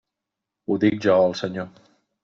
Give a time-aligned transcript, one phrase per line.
[0.71, 1.73] Ho dic jo, el Senyor.